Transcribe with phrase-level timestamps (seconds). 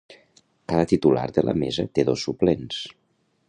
[0.71, 2.83] Cada titular de la mesa té dos suplents.